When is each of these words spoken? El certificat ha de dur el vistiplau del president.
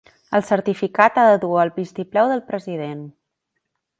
El 0.37 0.43
certificat 0.45 1.19
ha 1.23 1.25
de 1.27 1.35
dur 1.43 1.51
el 1.65 1.71
vistiplau 1.77 2.31
del 2.33 2.43
president. 2.49 3.07